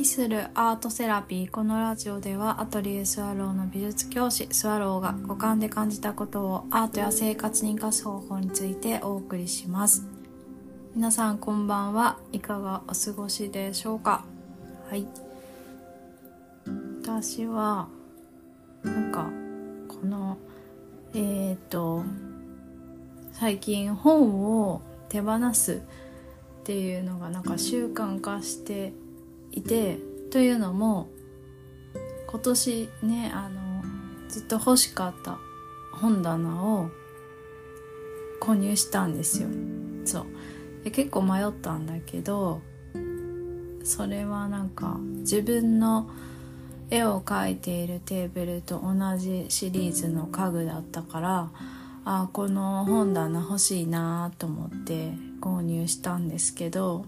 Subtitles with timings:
[0.00, 10.06] 旅するアートセラピーこのラジオではアトリエスワローの美術教師スワローが五感で感じたことをアートや生活に生かす方法についてお送りします。
[10.94, 12.16] 皆さんこんばんは。
[12.32, 14.24] いかがお過ごしでしょうか？
[14.88, 15.06] はい。
[17.02, 17.88] 私は
[18.82, 19.28] なんか
[19.86, 20.38] この
[21.12, 22.04] えっ、ー、と
[23.32, 24.80] 最近本を
[25.10, 28.94] 手放すっていうのがなんか習慣化して
[29.52, 29.98] いて
[30.30, 31.08] というのも
[32.26, 33.82] 今年ねあの
[34.28, 35.38] ずっと欲しかった
[35.92, 36.90] 本棚を
[38.40, 39.48] 購入したんですよ。
[40.04, 40.26] そう。
[40.84, 42.62] で結構迷ったんだけど
[43.84, 46.08] それはなんか自分の
[46.90, 51.50] 絵を描いているテーブルと同じシリーズの家具だったから
[52.04, 57.04] あこの本棚欲しいなと思って購入したんですけど、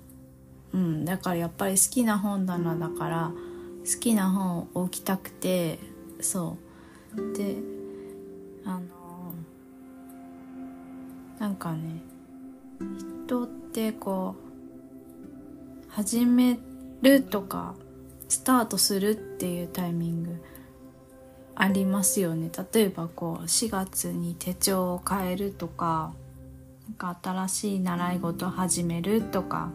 [0.72, 3.32] うん、だからやっぱり好きな本棚だから
[3.84, 5.78] 好きな本を置きたくて
[6.20, 6.56] そ
[7.14, 7.36] う。
[7.36, 7.56] で
[8.64, 9.34] あの
[11.38, 12.02] なんかね
[13.26, 16.58] 人ってこう始め
[17.02, 17.74] るとか
[18.28, 20.42] スタートするっていうタイミング
[21.54, 22.50] ありますよね。
[22.72, 26.14] 例えばこう4月に手帳を変えるとか
[26.88, 29.70] なんか新しい習い事始めるとか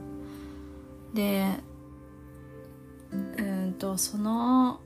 [1.18, 1.48] で
[3.12, 4.80] うんとその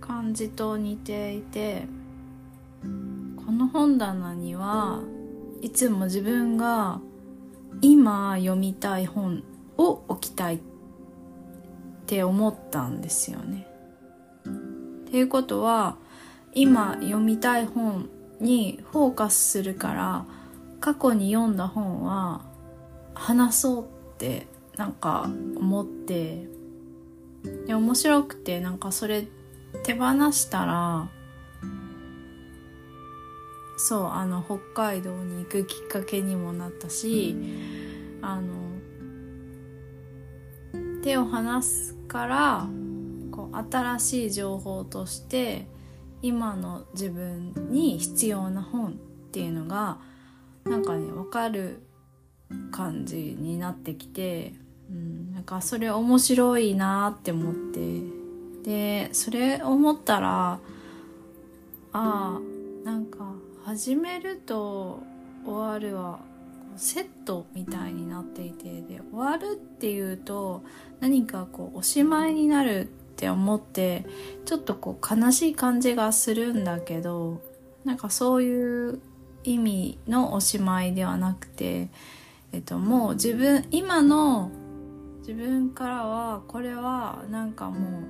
[0.00, 1.86] 感じと似ていて
[3.44, 5.02] この本棚には
[5.60, 7.00] いつも自分が
[7.82, 9.44] 今読みたい本
[9.76, 10.60] を置きたいっ
[12.06, 13.66] て思ったんですよね。
[14.46, 15.98] っていうことは
[16.54, 18.08] 今読みたい本
[18.40, 20.24] にフォーカスするから
[20.80, 22.40] 過去に読んだ本は
[23.12, 24.46] 話そうって
[24.76, 26.46] なんか思って
[27.66, 29.26] で面白くてなんかそれ
[29.84, 31.08] 手放したら
[33.78, 37.36] そうあの北海道に行くきっかけにもなったし
[38.22, 38.54] あの
[41.02, 42.66] 手を離すから
[43.30, 45.68] こう新しい情報として
[46.22, 48.94] 今の自分に必要な本っ
[49.30, 49.98] ていうのが
[50.64, 51.82] なんかね分かる
[52.72, 54.54] 感じになってきて、
[54.90, 58.26] うん、なんかそれ面白いなって思って。
[58.64, 60.58] でそれ思ったらあ
[61.92, 62.40] あ
[62.84, 63.32] なんか
[63.64, 64.98] 始めると
[65.44, 66.18] 終わるは
[66.76, 68.82] セットみたいになっていて。
[68.82, 70.62] で終わるっていうと
[71.00, 72.84] 何かこうおしまいになるっ
[73.16, 74.04] て思って
[74.44, 77.40] ちょっとこう悲しい感じがするんだけど
[77.84, 79.00] なんかそういう
[79.44, 81.88] 意味のおしまいではなくて、
[82.52, 84.50] えっと、もう自分今の
[85.26, 88.02] 自分からはこれはなんかもう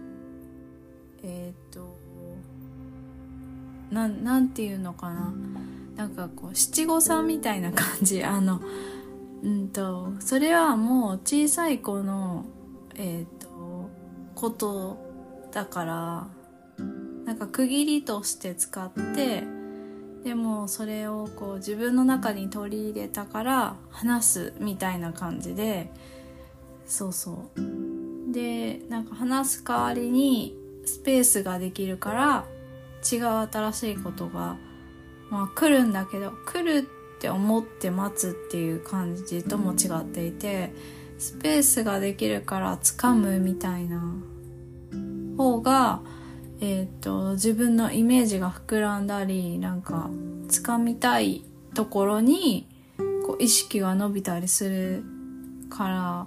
[1.22, 1.96] えっ、と
[3.90, 5.32] ななんていうのかな？
[5.96, 8.22] なんかこう七五三みたいな感じ。
[8.22, 8.60] あの
[9.42, 12.44] うんとそれはもう小さい子の
[12.96, 13.88] えっ、と
[14.34, 14.98] こと
[15.52, 16.26] だから
[17.24, 19.42] なんか区切りとして使って
[20.22, 25.90] でもそれをこう自分の中に取り入れたから話すみたいな感じで
[26.86, 28.32] そうそう。
[28.32, 32.44] でなんか話す代わりにスペースができるから
[33.10, 34.56] 違う新しいことが
[35.30, 36.86] まあ来るんだけど来る
[37.16, 40.72] って思って待つっていう感じとも違っていて
[41.18, 44.02] スペースができるから掴むみたいな
[45.36, 46.00] 方が、
[46.60, 50.10] えっ、と、自分のイメージが膨らんだり、なんか、
[50.48, 51.44] 掴みたい
[51.74, 52.66] ところに、
[53.26, 55.04] こう、意識が伸びたりする
[55.68, 56.26] から、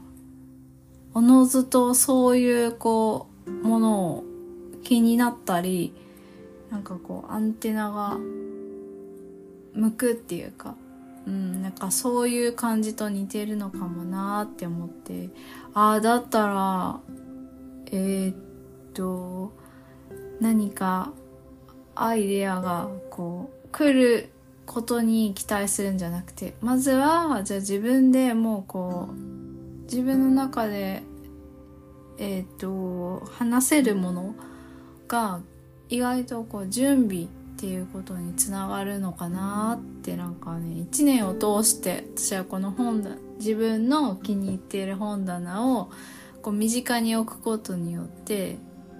[1.14, 4.24] おのずとそういう、こう、ものを
[4.84, 5.94] 気になったり、
[6.70, 8.18] なんかこう、アンテナが
[9.74, 10.75] 向くっていうか、
[11.28, 15.30] うん、なんかそういう感じと似てるのかもなーって思って、
[15.74, 17.00] ああ、だったら、
[17.92, 18.50] えー、
[19.00, 19.54] と
[20.42, 21.13] 何か
[21.95, 24.30] アイデアがこう来る
[24.66, 29.38] ことに期待するんじゃなくてまずはじゃあ自分でもうこう
[29.89, 31.01] 自分の中で
[32.18, 34.36] えっ、ー、と話せるもの
[35.07, 35.41] が
[35.89, 37.27] 意外とこう準備っ
[37.57, 45.89] ていうことにつながるのかなってなんかね一年を通して私はこの本だ自分の気に入っている本棚を
[46.41, 48.57] こう身近に置くことによって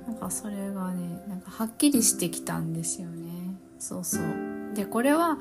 [0.08, 3.30] なんかそれがねなんかはっきりしてきたんですよね。
[3.78, 4.24] そうそう。
[4.74, 5.38] でこれは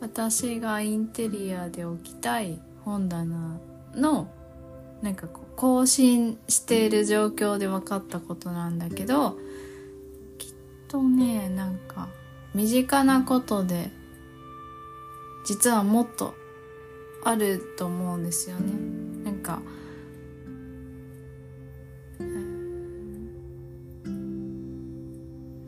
[0.00, 3.58] 私がインテリアで置きたい本棚
[3.94, 4.28] の
[5.02, 9.36] なんかこう更新している状況で分かったことなんだけど
[10.38, 10.54] きっ
[10.88, 12.08] とねなんか
[12.54, 13.90] 身近なことで
[15.46, 16.34] 実はもっと
[17.24, 18.72] あると思うんですよね。
[19.24, 19.60] なんか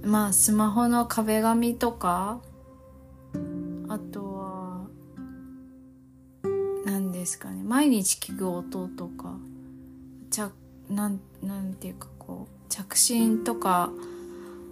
[0.02, 2.40] まあスマホの壁紙とか
[3.88, 4.27] あと
[7.18, 7.62] ですかね。
[7.64, 9.36] 毎日聞く音とか
[10.30, 10.50] 着
[10.88, 13.90] なんなんていうかこう着信とか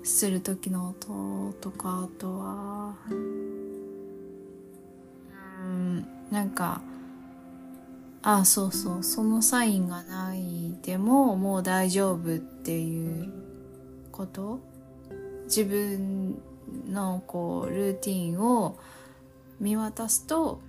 [0.04, 3.14] する時の音とかあとはう
[5.64, 6.80] んなんか
[8.22, 13.32] あそうそうそのサインがないでももう大丈夫っていう
[14.12, 14.60] こと？
[15.46, 16.40] 自分
[16.88, 18.76] のこうルーティンを
[19.60, 20.60] 見渡すと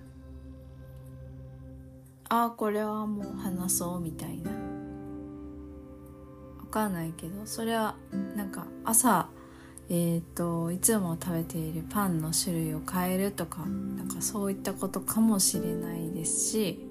[2.28, 4.50] ああこれはもう話そうみたいな。
[6.58, 7.94] わかんないけどそれは
[8.36, 9.30] なんか朝
[9.88, 16.86] えっ、といつも食べているパンの種類を変えるとかなんかそういったことかもしれないですし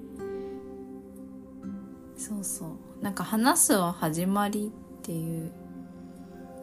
[2.16, 3.04] そうそう。
[3.04, 5.52] なんか話すは始まりっていう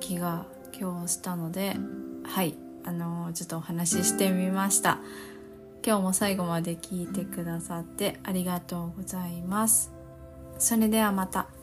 [0.02, 0.46] 気が
[0.78, 1.78] 今日したので
[2.26, 2.58] はい。
[2.88, 5.00] あのちょっとお話ししてみました。
[5.86, 9.94] 今日も最後まで聞いてくださってありがとうございます。
[10.58, 11.55] それではまた。